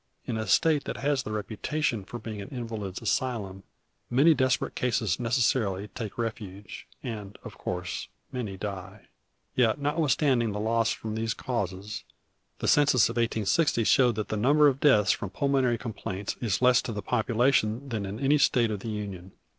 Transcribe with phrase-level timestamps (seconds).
[0.25, 3.61] In a State that has the reputation of being an invalid's asylum,
[4.09, 9.09] many desperate cases necessarily take refuge, and, of course, many die.
[9.55, 12.03] Yet, notwithstanding the loss from these causes,
[12.57, 16.81] the census of 1860 showed that the number of deaths from pulmonary complaints is less
[16.81, 19.33] to the population than in any State of the Union.